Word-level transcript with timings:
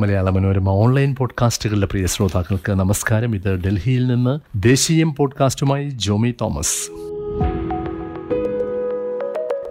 Malayala 0.00 0.30
Manorama 0.30 0.68
online 0.68 1.14
പോഡ്കാസ്റ്റുകളുടെ 1.14 1.86
പ്രിയ 1.86 2.06
ശ്രോതാക്കൾക്ക് 2.06 2.72
നമസ്കാരം. 2.72 3.34
ഇത് 3.34 3.56
ഡൽഹിയിൽ 3.56 4.06
നിന്ന് 4.06 4.38
ദേശീയം 4.62 5.14
പോഡ്കാസ്റ്റുമായി 5.14 5.88
ജോമി 5.88 6.34
തോമസ്. 6.40 6.90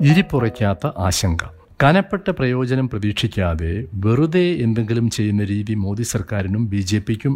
ഇരിപ്പുറയ്ക്കാത്ത 0.04 0.92
ആശങ്ക. 0.98 1.38
കനപ്പെട്ട 1.84 2.30
പ്രയോജനം 2.30 2.90
പ്രതീക്ഷിക്കാതെ 2.90 3.86
വെറുതെ 3.94 4.52
എന്തെങ്കിലും 4.52 5.10
ചെയ്യുന്ന 5.10 5.44
രീതി 5.44 5.74
മോദി 5.74 6.04
സർക്കാരിനും 6.04 6.70
ബി 6.70 6.78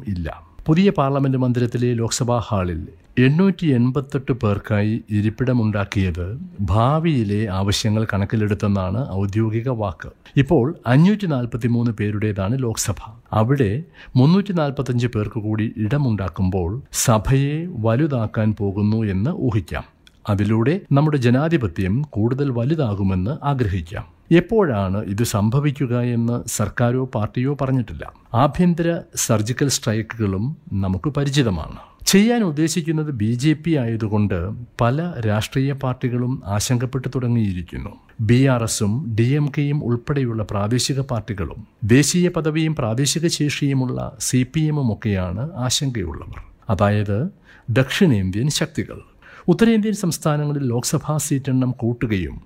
ഇല്ല. 0.08 0.48
പുതിയ 0.70 0.89
പാർലമെന്റ് 0.89 1.38
മന്ദിരത്തിലെ 1.38 1.93
ലോക്സഭാ 1.93 2.38
ഹാളിൽ 2.38 2.88
എണ്ണൂറ്റി 3.20 3.67
എൺപത്തെട്ട് 3.67 4.31
പേർക്കായി 4.31 5.02
ഇരിപ്പിടമുണ്ടാക്കിയത് 5.09 6.38
ഭാവിയിലെ 6.61 7.47
ആവശ്യങ്ങൾ 7.47 8.07
കണക്കിലെടുത്തെന്നാണ് 8.13 9.09
ഔദ്യോഗിക 9.09 9.70
വാക്ക്. 9.70 10.09
ഇപ്പോൾ 10.38 10.75
അഞ്ഞൂറ്റി 10.88 11.25
നാൽപ്പത്തി 11.25 11.67
മൂന്ന് 11.67 11.91
പേരുടേതാണ് 11.91 12.63
ലോക്സഭ. 12.63 12.95
അവിടെ 13.34 13.84
മുന്നൂറ്റി 14.16 14.52
നാൽപ്പത്തഞ്ച് 14.52 15.08
പേർക്ക് 15.08 15.39
കൂടി 15.39 15.73
ഇടമുണ്ടാക്കുമ്പോൾ 15.77 16.81
സഭയെ 16.94 17.67
വലുതാക്കാൻ 17.70 18.55
പോകുന്നു 18.59 19.03
എന്ന് 19.03 19.31
ഊഹിക്കാം. 19.31 19.83
അതിലൂടെ 20.30 20.81
നമ്മുടെ 20.91 21.17
ജനാധിപത്യം 21.17 22.02
കൂടുതൽ 22.02 22.49
വലുതാകുമെന്ന് 22.52 23.45
ആഗ്രഹിക്കാം. 23.45 24.19
എപ്പോഴാണ് 24.31 25.05
ഇത് 25.05 25.23
സംഭവിക്കുക 25.23 25.99
എന്ന് 25.99 26.49
സർക്കാരോ 26.49 27.05
പാർട്ടിയോ 27.05 27.57
പറഞ്ഞിട്ടില്ല. 27.61 28.13
ആഭ്യന്തര 28.33 28.99
സർജിക്കൽ 29.15 29.67
സ്ട്രൈക്കുകളും 29.67 30.57
നമുക്ക് 30.73 31.09
പരിചിതമാണ്. 31.09 31.77
ചെയ്യാൻ 32.05 32.43
ഉദ്ദേശിക്കുന്നത് 32.43 33.11
ബി 33.11 33.33
ജെ 33.33 33.53
പി 33.53 33.75
ആയതുകൊണ്ട് 33.75 34.52
പല 34.81 35.13
രാഷ്ട്രീയ 35.19 35.73
പാർട്ടികളും 35.73 36.41
ആശങ്കപ്പെട്ടു 36.45 37.07
തുടങ്ങിയിരിക്കുന്നു. 37.07 37.89
ബി 38.21 38.45
ആർ 38.45 38.63
എസും 38.63 39.15
ഡി 39.15 39.23
എം 39.23 39.52
കെയും 39.57 39.83
ഉൾപ്പെടെയുള്ള 39.83 40.43
പ്രാദേശിക 40.43 40.99
പാർട്ടികളും 40.99 41.67
ദേശീയ 41.83 42.30
പദവിയും 42.30 42.75
പ്രാദേശിക 42.75 43.27
ശേഷിയുമുള്ള 43.27 44.11
സി 44.19 44.45
പി 44.53 44.59
എമ്മും 44.59 44.93
ഒക്കെയാണ് 44.93 45.49
ആശങ്കയുള്ളവർ. 45.53 46.43
അതായത് 46.69 47.30
ദക്ഷിണേന്ത്യൻ 47.69 48.49
ശക്തികൾ. 48.49 49.08
ഉത്തരേന്ത്യൻ 49.50 49.94
സംസ്ഥാനങ്ങളിൽ 49.94 50.64
ലോക്സഭാ 50.64 51.17
സീറ്റ് 51.17 51.50
എണ്ണം 51.50 51.72
കൂട്ടുകയും 51.72 52.42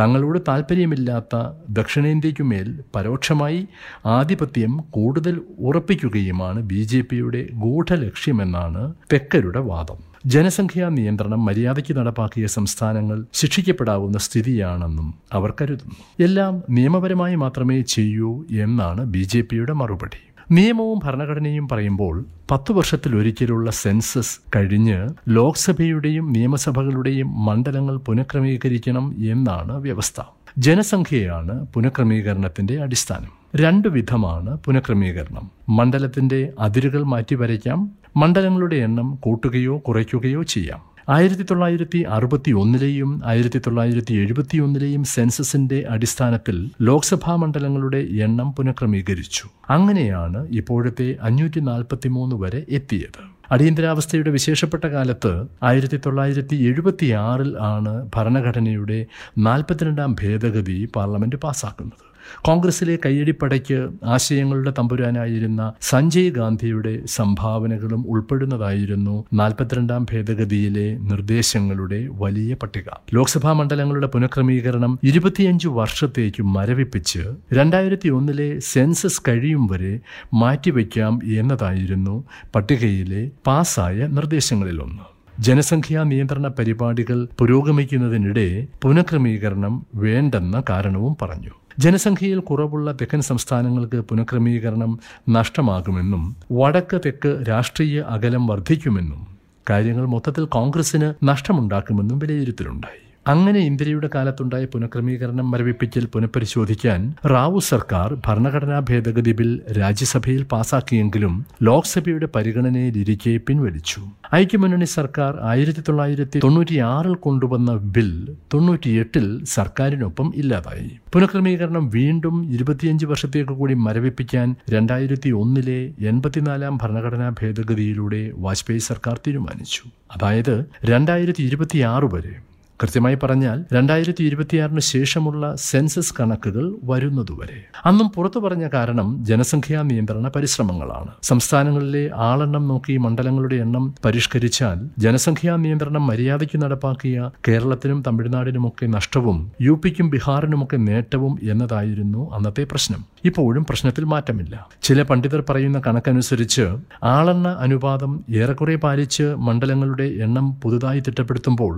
തങ്ങളോട് 0.00 0.38
താൽപ്പര്യമില്ലാത്ത 0.48 1.36
ദക്ഷിണേന്ത്യയ്ക്കുമേൽ 1.68 2.80
പരോക്ഷമായി 2.94 3.66
ആധിപത്യം 4.06 4.72
കൂടുതൽ 4.90 5.40
ഉറപ്പിക്കുകയുമാണ് 5.58 6.62
ബി 6.62 6.82
ജെ 6.82 7.00
പിയുടെ 7.00 7.46
ഗൂഢലക്ഷ്യമെന്നാണ് 7.52 8.94
തെക്കരുടെ 9.12 9.58
വാദം. 9.58 9.96
ജനസംഖ്യാ 10.26 10.88
നിയന്ത്രണം 10.88 11.44
മര്യാദയ്ക്ക് 11.44 11.96
നടപ്പാക്കിയ 11.96 12.46
സംസ്ഥാനങ്ങൾ 12.46 13.24
ശിക്ഷിക്കപ്പെടാവുന്ന 13.32 14.18
സ്ഥിതിയാണെന്നും 14.18 15.14
അവർ 15.32 15.52
കരുതുന്നു. 15.60 15.96
എല്ലാം 16.20 16.62
നിയമപരമായി 16.70 17.34
മാത്രമേ 17.34 17.80
ചെയ്യൂ 17.80 18.44
എന്നാണ് 18.50 19.04
ബി 19.04 19.28
മറുപടി. 19.72 20.33
നിയമവും 20.50 21.00
ഭരണഘടനയും 21.04 21.68
പറയുമ്പോൾ 21.68 22.24
പത്തു 22.50 22.72
വർഷത്തിലൊരിക്കലുള്ള 22.72 23.70
സെൻസസ് 23.70 24.40
കഴിഞ്ഞ് 24.56 25.08
ലോക്സഭയുടെയും 25.28 26.32
നിയമസഭകളുടെയും 26.32 27.44
മണ്ഡലങ്ങൾ 27.44 27.96
പുനഃക്രമീകരിക്കണം 27.96 29.14
എന്നാണ് 29.30 29.72
വ്യവസ്ഥ. 29.72 30.22
ജനസംഖ്യയാണ് 30.58 31.66
പുനഃക്രമീകരണത്തിന്റെ 31.74 32.82
അടിസ്ഥാനം. 32.82 33.30
രണ്ടു 33.56 33.88
വിധമാണ് 33.88 34.58
പുനഃക്രമീകരണം. 34.64 35.50
മണ്ഡലത്തിന്റെ 35.68 36.52
അതിരുകൾ 36.58 37.02
മാറ്റി 37.02 37.34
വരയ്ക്കാം 37.34 37.90
മണ്ഡലങ്ങളുടെ 38.16 38.76
എണ്ണം 38.76 39.14
കൂട്ടുകയോ 39.14 39.78
കുറയ്ക്കുകയോ 39.78 40.42
ചെയ്യാം. 40.42 40.93
ആയിരത്തി 41.08 41.42
തൊള്ളായിരത്തി 41.42 41.98
അറുപത്തി 41.98 42.50
ഒന്നിലെയും 42.50 43.20
ആയിരത്തി 43.24 43.58
തൊള്ളായിരത്തി 43.58 44.14
എഴുപത്തി 44.14 44.58
ഒന്നിലെയും 44.58 45.04
സെൻസസിന്റെ 45.04 45.84
അടിസ്ഥാനത്തിൽ 45.90 46.70
ലോക്സഭാ 46.82 47.36
മണ്ഡലങ്ങളുടെ 47.36 47.96
എണ്ണം 47.96 48.52
പുനഃക്രമീകരിച്ചു. 48.52 49.48
അങ്ങനെയാണ് 49.70 50.48
ഇപ്പോഴത്തെ 50.50 51.16
അഞ്ഞൂറ്റി 51.22 51.60
നാൽപ്പത്തി 51.60 52.08
മൂന്ന് 52.08 52.36
വരെ 52.36 52.64
എത്തിയത്. 52.68 53.20
അടിയന്തരാവസ്ഥയുടെ 53.50 54.30
വിശേഷപ്പെട്ട 54.30 54.84
കാലത്ത് 54.84 55.46
ആയിരത്തി 55.62 56.00
തൊള്ളായിരത്തി 56.06 56.56
എഴുപത്തി 56.56 57.10
ആണ് 57.10 58.10
ഭരണഘടനയുടെ 58.16 59.06
നാൽപ്പത്തിരണ്ടാം 59.38 60.16
ഭേദഗതി 60.22 60.88
പാർലമെന്റ് 60.96 61.36
പാസാക്കുന്നത്. 61.36 62.13
കോൺഗ്രസിലെ 62.44 62.98
കയ്യടിപ്പടയ്ക്ക് 63.06 63.88
ആശയങ്ങളുടെ 64.04 64.72
തമ്പുരാനായിരുന്ന 64.78 65.72
സഞ്ജയ് 65.80 66.30
ഗാന്ധിയുടെ 66.30 67.06
സംഭാവനകളും 67.06 68.04
ഉൾപ്പെടുന്നതായിരുന്നു 68.08 69.24
നാൽപ്പത്തിരണ്ടാം 69.32 70.06
ഭേദഗതിയിലെ 70.12 70.98
നിർദ്ദേശങ്ങളുടെ 70.98 72.08
വലിയ 72.10 72.54
പട്ടിക. 72.54 72.82
ലോക്സഭാ 73.14 73.52
മണ്ഡലങ്ങളുടെ 73.52 74.06
പുനഃക്രമീകരണം 74.06 74.98
ഇരുപത്തിയഞ്ച് 75.02 75.68
വർഷത്തേക്ക് 75.68 76.42
മരവിപ്പിച്ച് 76.42 77.24
രണ്ടായിരത്തി 77.52 78.08
ഒന്നിലെ 78.08 78.58
സെൻസസ് 78.58 79.22
കഴിയും 79.28 79.66
വരെ 79.66 80.00
മാറ്റിവെക്കാം 80.34 81.20
എന്നതായിരുന്നു 81.24 82.24
പട്ടികയിലെ 82.54 83.30
പാസായ 83.46 84.06
നിർദ്ദേശങ്ങളിലൊന്ന്. 84.06 85.02
ജനസംഖ്യാ 85.40 86.02
നിയന്ത്രണ 86.02 86.48
പരിപാടികൾ 86.48 87.28
പുരോഗമിക്കുന്നതിനിടെ 87.38 88.66
പുനഃക്രമീകരണം 88.82 89.86
വേണ്ടെന്ന 89.94 90.62
കാരണവും 90.70 91.16
പറഞ്ഞു. 91.22 91.50
ജനസംഖ്യയിൽ 91.78 92.40
കുറവുള്ള 92.40 92.92
തെക്കൻ 92.92 93.20
സംസ്ഥാനങ്ങൾക്ക് 93.20 93.96
പുനഃക്രമീകരണം 93.96 94.98
നഷ്ടമാകുമെന്നും 95.28 96.36
വടക്ക് 96.52 97.00
തെക്ക് 97.06 97.44
രാഷ്ട്രീയ 97.48 98.00
അകലം 98.00 98.46
വർദ്ധിക്കുമെന്നും 98.46 99.26
കാര്യങ്ങൾ 99.70 100.06
മൊത്തത്തിൽ 100.06 100.44
കോൺഗ്രസിന് 100.44 101.14
നഷ്ടമുണ്ടാക്കുമെന്നും 101.28 102.18
വിലയിരുത്തലുണ്ടായി. 102.18 103.13
അങ്ങനെ 103.32 103.60
ഇന്ദിരയുടെ 103.68 104.08
കാലത്തുണ്ടായ 104.14 104.64
പുനഃക്രമീകരണം 104.72 105.46
മരവിപ്പിച്ചിൽ 105.50 106.04
പുനഃപരിശോധിക്കാൻ 106.14 107.00
റാവു 107.32 107.60
സർക്കാർ 107.68 108.08
ഭരണഘടനാ 108.26 108.78
ഭേദഗതി 108.88 109.32
ബിൽ 109.38 109.50
രാജ്യസഭയിൽ 109.78 110.42
പാസാക്കിയെങ്കിലും 110.52 111.34
ലോക്സഭയുടെ 111.68 112.28
പരിഗണനയിലിരിക്കെ 112.34 113.34
പിൻവലിച്ചു. 113.46 114.00
ഐക്യമുന്നണി 114.40 114.88
സർക്കാർ 114.98 115.32
ആയിരത്തി 115.52 115.82
തൊള്ളായിരത്തി 115.88 116.38
തൊണ്ണൂറ്റിയാറിൽ 116.44 117.14
കൊണ്ടുവന്ന 117.26 117.72
ബിൽ 117.96 118.12
തൊണ്ണൂറ്റിയെട്ടിൽ 118.54 119.26
സർക്കാരിനൊപ്പം 119.56 120.28
ഇല്ലാതായി. 120.36 120.90
പുനഃക്രമീകരണം 121.12 121.84
വീണ്ടും 121.98 122.36
ഇരുപത്തിയഞ്ച് 122.54 123.06
വർഷത്തേക്ക് 123.06 123.54
കൂടി 123.60 123.74
മരവിപ്പിക്കാൻ 123.88 124.48
രണ്ടായിരത്തി 124.70 125.30
ഒന്നിലെ 125.42 125.80
എൺപത്തിനാലാം 126.12 126.76
ഭരണഘടനാ 126.82 127.28
ഭേദഗതിയിലൂടെ 127.42 128.32
വാജ്പേയി 128.46 128.82
സർക്കാർ 128.92 129.18
തീരുമാനിച്ചു. 129.26 129.84
അതായത് 130.16 130.56
രണ്ടായിരത്തി 130.92 131.42
ഇരുപത്തിയാറ് 131.50 132.08
വരെ 132.16 132.34
കൃത്യമായി 132.80 133.16
പറഞ്ഞാൽ 133.22 133.64
രണ്ടായിരത്തി 133.72 134.22
ഇരുപത്തിയാറിന് 134.24 134.80
ശേഷമുള്ള 134.80 135.56
സെൻസസ് 135.56 136.14
കണക്കുകൾ 136.20 136.74
വരുന്നതുവരെ. 136.84 137.58
അന്നും 137.84 138.08
പുറത്തു 138.08 138.40
പറഞ്ഞ 138.40 138.68
കാരണം 138.74 139.24
ജനസംഖ്യാ 139.24 139.82
നിയന്ത്രണ 139.82 140.28
പരിശ്രമങ്ങളാണ്. 140.28 141.08
സംസ്ഥാനങ്ങളിലെ 141.22 142.10
ആളെണ്ണം 142.14 142.68
നോക്കി 142.68 142.96
മണ്ഡലങ്ങളുടെ 142.96 143.54
എണ്ണം 143.54 143.94
പരിഷ്കരിച്ചാൽ 144.04 144.88
ജനസംഖ്യാ 144.98 145.56
നിയന്ത്രണം 145.56 146.06
മര്യാദയ്ക്ക് 146.06 146.62
നടപ്പാക്കിയ 146.62 147.30
കേരളത്തിനും 147.48 148.02
തമിഴ്നാടിനുമൊക്കെ 148.06 148.86
നഷ്ടവും 148.86 149.52
യു 149.62 149.80
പിക്കും 149.84 150.10
ബീഹാറിനുമൊക്കെ 150.10 150.76
നേട്ടവും 150.76 151.38
എന്നതായിരുന്നു 151.42 152.34
അന്നത്തെ 152.34 152.64
പ്രശ്നം. 152.64 153.04
ഇപ്പോഴും 153.24 153.64
പ്രശ്നത്തിൽ 153.64 154.04
മാറ്റമില്ല. 154.04 154.54
ചില 154.82 155.02
പണ്ഡിതർ 155.02 155.44
പറയുന്ന 155.50 155.82
കണക്കനുസരിച്ച് 155.86 156.66
ആളെണ്ണ 157.02 157.48
അനുപാതം 157.48 158.24
ഏറെക്കുറെ 158.30 158.76
പാലിച്ച് 158.76 159.34
മണ്ഡലങ്ങളുടെ 159.46 160.04
എണ്ണം 160.04 160.60
പുതുതായി 160.62 161.00
തിട്ടപ്പെടുത്തുമ്പോൾ 161.00 161.74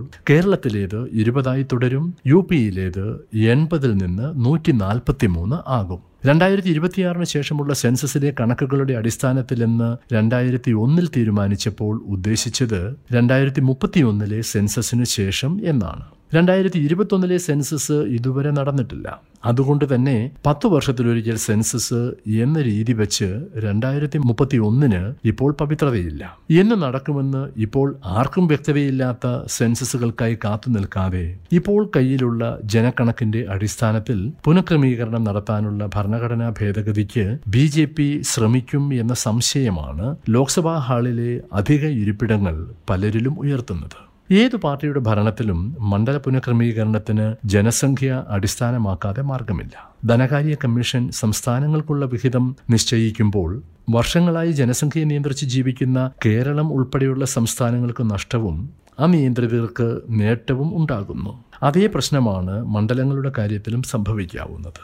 കേരളത്തിലേത് 0.87 1.09
ഇരുപതായി 1.13 1.63
തുടരും. 1.63 2.15
യു 2.27 2.47
പിയിലേത് 2.51 3.07
എൺപതിൽ 3.37 3.97
നിന്ന് 3.97 4.45
നൂറ്റി 4.45 4.73
നാൽപ്പത്തി 4.73 5.27
മൂന്ന് 5.27 5.57
ആകും. 5.69 6.01
രണ്ടായിരത്തി 6.27 6.69
ഇരുപത്തിയാറിന് 6.69 7.25
ശേഷമുള്ള 7.25 7.75
സെൻസസിലെ 7.75 8.35
കണക്കുകളുടെ 8.41 8.95
അടിസ്ഥാനത്തിൽ 8.95 9.05
അടിസ്ഥാനത്തിലെന്ന് 9.17 10.15
രണ്ടായിരത്തി 10.15 10.71
ഒന്നിൽ 10.71 11.09
തീരുമാനിച്ചപ്പോൾ 11.17 11.95
ഉദ്ദേശിച്ചത് 12.07 12.81
രണ്ടായിരത്തി 13.13 13.61
മുപ്പത്തിയൊന്നിലെ 13.61 14.41
സെൻസസിന് 14.41 15.05
ശേഷം 15.05 15.61
എന്നാണ്. 15.65 16.07
രണ്ടായിരത്തി 16.33 16.79
ഇരുപത്തൊന്നിലെ 16.79 17.37
സെൻസസ് 17.37 17.93
ഇതുവരെ 17.93 18.51
നടന്നിട്ടില്ല. 18.51 19.21
അതുകൊണ്ട് 19.45 19.95
തന്നെ 19.95 20.31
പത്ത് 20.47 20.67
വർഷത്തിലൊരിക്കൽ 20.67 21.37
സെൻസസ് 21.37 22.13
എന്ന 22.27 22.63
രീതി 22.63 22.93
വെച്ച് 22.93 23.43
രണ്ടായിരത്തി 23.57 24.19
മുപ്പത്തി 24.19 24.57
ഒന്നിന് 24.57 25.15
ഇപ്പോൾ 25.25 25.53
പവിത്രതയില്ല. 25.53 26.39
എന്ന് 26.51 26.83
നടക്കുമെന്ന് 26.83 27.49
ഇപ്പോൾ 27.57 27.95
ആർക്കും 28.05 28.47
വ്യക്തതയില്ലാത്ത 28.47 29.47
സെൻസസുകൾക്കായി 29.47 30.39
കാത്തു 30.45 30.71
നിൽക്കാതെ 30.71 31.39
ഇപ്പോൾ 31.53 31.91
കയ്യിലുള്ള 31.97 32.59
ജനക്കണക്കിന്റെ 32.65 33.47
അടിസ്ഥാനത്തിൽ 33.49 34.33
പുനഃക്രമീകരണം 34.45 35.25
നടത്താനുള്ള 35.25 35.91
ഭരണഘടനാ 35.95 36.53
ഭേദഗതിക്ക് 36.61 37.39
ബി 37.47 37.67
ജെ 37.67 37.85
പി 37.85 38.23
ശ്രമിക്കും 38.23 38.95
എന്ന 38.95 39.15
സംശയമാണ് 39.15 40.17
ലോക്സഭാ 40.29 40.79
ഹാളിലെ 40.79 41.41
അധിക 41.53 41.85
ഇരിപ്പിടങ്ങൾ 41.87 42.67
പലരിലും 42.91 43.39
ഉയർത്തുന്നത്. 43.39 44.06
ഏതു 44.31 44.57
പാർട്ടിയുടെ 44.57 45.01
ഭരണത്തിലും 45.01 45.77
മണ്ഡല 45.81 46.17
പുനഃക്രമീകരണത്തിന് 46.17 47.35
ജനസംഖ്യ 47.45 48.25
അടിസ്ഥാനമാക്കാതെ 48.29 49.23
മാർഗമില്ല. 49.23 49.95
ധനകാര്യ 50.07 50.57
കമ്മീഷൻ 50.65 51.11
സംസ്ഥാനങ്ങൾക്കുള്ള 51.11 52.07
വിഹിതം 52.07 52.57
നിശ്ചയിക്കുമ്പോൾ 52.71 53.63
വർഷങ്ങളായി 53.91 54.53
ജനസംഖ്യയെ 54.53 55.05
നിയന്ത്രിച്ച് 55.05 55.47
ജീവിക്കുന്ന 55.47 56.11
കേരളം 56.27 56.73
ഉൾപ്പെടെയുള്ള 56.73 57.25
സംസ്ഥാനങ്ങൾക്ക് 57.25 58.11
നഷ്ടവും 58.11 58.71
അനിയന്ത്രിതർക്ക് 58.99 60.01
നേട്ടവും 60.09 60.77
ഉണ്ടാകുന്നു. 60.77 61.45
അതേ 61.63 61.87
പ്രശ്നമാണ് 61.87 62.65
മണ്ഡലങ്ങളുടെ 62.65 63.33
കാര്യത്തിലും 63.39 63.83
സംഭവിക്കാവുന്നത്. 63.83 64.83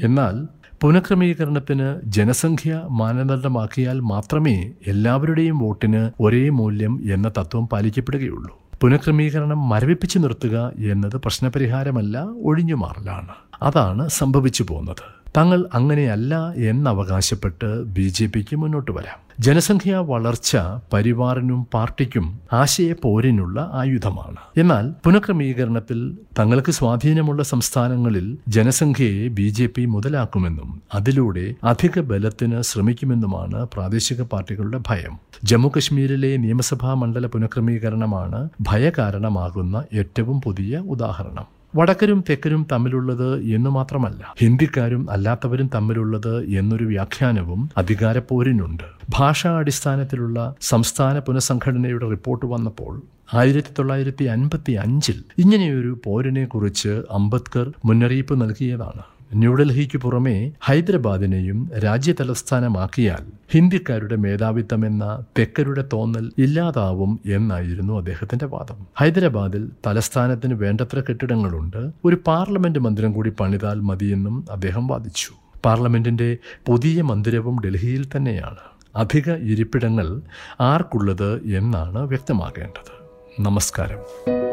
എന്നാൽ 0.00 0.46
പുനഃക്രമീകരണത്തിന് 0.80 2.00
ജനസംഖ്യ 2.04 2.82
മാനദണ്ഡമാക്കിയാൽ 2.90 4.00
മാത്രമേ 4.00 4.70
എല്ലാവരുടെയും 4.86 5.58
വോട്ടിന് 5.58 6.10
ഒരേ 6.20 6.48
മൂല്യം 6.48 7.00
എന്ന 7.12 7.28
തത്വം 7.28 7.68
പാലിക്കപ്പെടുകയുള്ളൂ. 7.68 8.69
പുനഃക്രമീകരണം 8.80 9.68
മരവിപ്പിച്ചു 9.68 10.18
നിർത്തുക 10.18 10.72
എന്നത് 10.78 11.16
പ്രശ്നപരിഹാരമല്ല 11.16 12.26
ഒഴിഞ്ഞുമാറലാണ് 12.44 13.34
അതാണ് 13.62 14.08
സംഭവിച്ചു 14.08 14.62
പോകുന്നത്. 14.62 15.19
തങ്ങൾ 15.36 15.68
അങ്ങനെയല്ല 15.74 16.52
എന്നവകാശപ്പെട്ട് 16.52 17.84
ബി 17.84 18.08
ജെ 18.08 18.26
പിക്ക് 18.26 18.56
മുന്നോട്ട് 18.56 18.90
വരാം. 18.90 19.18
ജനസംഖ്യാ 19.40 20.00
വളർച്ച 20.00 20.56
പരിവാറിനും 20.92 21.66
പാർട്ടിക്കും 21.74 22.40
ആശയ 22.52 22.94
പോരിനുള്ള 23.02 23.70
ആയുധമാണ്. 23.72 24.36
എന്നാൽ 24.56 24.90
പുനഃക്രമീകരണത്തിൽ 25.04 26.18
തങ്ങൾക്ക് 26.38 26.72
സ്വാധീനമുള്ള 26.72 27.42
സംസ്ഥാനങ്ങളിൽ 27.42 28.38
ജനസംഖ്യയെ 28.48 29.28
ബി 29.28 29.48
ജെ 29.48 29.66
പി 29.66 29.84
മുതലാക്കുമെന്നും 29.84 30.82
അതിലൂടെ 30.94 31.54
അധിക 31.64 32.00
ബലത്തിന് 32.00 32.62
ശ്രമിക്കുമെന്നുമാണ് 32.62 33.68
പ്രാദേശിക 33.74 34.22
പാർട്ടികളുടെ 34.22 34.80
ഭയം. 34.86 35.18
ജമ്മുകശ്മീരിലെ 35.44 36.36
നിയമസഭാ 36.36 36.94
മണ്ഡല 36.94 37.26
പുനഃക്രമീകരണമാണ് 37.26 38.48
ഭയകാരണമാകുന്ന 38.60 39.84
ഏറ്റവും 39.94 40.40
പുതിയ 40.40 40.78
ഉദാഹരണം. 40.78 41.59
വടക്കരും 41.74 42.24
തെക്കരും 42.30 42.66
തമ്മിലുള്ളത് 42.72 43.44
എന്ന് 43.44 43.70
മാത്രമല്ല 43.70 44.34
ഹിന്ദിക്കാരും 44.38 45.10
അല്ലാത്തവരും 45.10 45.70
തമ്മിലുള്ളത് 45.74 46.48
എന്നൊരു 46.58 46.84
വ്യാഖ്യാനവും 46.84 47.70
അധികാരപ്പോരിനുണ്ട്. 47.76 48.82
ഭാഷാ 49.10 49.58
അടിസ്ഥാനത്തിലുള്ള 49.58 50.54
സംസ്ഥാന 50.60 51.18
പുനഃസംഘടനയുടെ 51.18 52.08
റിപ്പോർട്ട് 52.08 52.46
വന്നപ്പോൾ 52.46 53.02
ആയിരത്തി 53.34 53.68
തൊള്ളായിരത്തി 53.78 54.24
അൻപത്തി 54.24 54.72
അഞ്ചിൽ 54.72 55.24
ഇങ്ങനെയൊരു 55.38 56.00
പോരിനെ 56.04 56.44
കുറിച്ച് 56.44 57.02
അംബേദ്കർ 57.10 57.72
മുന്നറിയിപ്പ് 57.84 58.40
നൽകിയതാണ്. 58.40 59.02
ന്യൂഡൽഹിക്ക് 59.34 59.98
പുറമെ 59.98 60.52
ഹൈദരാബാദിനെയും 60.60 61.70
രാജ്യതലസ്ഥാനമാക്കിയാൽ 61.78 63.26
ഹിന്ദിക്കാരുടെ 63.50 64.16
മേധാവിത്വമെന്ന 64.16 65.24
തെക്കരുടെ 65.38 65.84
തോന്നൽ 65.92 66.32
ഇല്ലാതാവും 66.38 67.20
എന്നായിരുന്നു 67.26 67.98
അദ്ദേഹത്തിന്റെ 67.98 68.46
വാദം. 68.46 68.86
ഹൈദരാബാദിൽ 68.98 69.70
തലസ്ഥാനത്തിന് 69.86 70.54
വേണ്ടത്ര 70.54 71.00
കെട്ടിടങ്ങളുണ്ട്. 71.00 71.90
ഒരു 72.04 72.18
പാർലമെന്റ് 72.26 72.78
മന്ദിരം 72.78 73.12
കൂടി 73.12 73.32
പണിതാൽ 73.40 73.80
മതിയെന്നും 73.80 74.44
അദ്ദേഹം 74.50 74.86
വാദിച്ചു. 74.86 75.32
പാർലമെന്റിന്റെ 75.64 76.36
പുതിയ 76.66 77.02
മന്ദിരവും 77.02 77.60
ഡൽഹിയിൽ 77.60 78.06
തന്നെയാണ്. 78.16 78.56
അധിക 78.96 79.30
ഇരിപ്പിടങ്ങൾ 79.30 80.20
ആർക്കുള്ളത് 80.60 81.44
എന്നാണ് 81.44 81.98
വ്യക്തമാകേണ്ടത്. 81.98 83.00
നമസ്കാരം. 83.40 84.49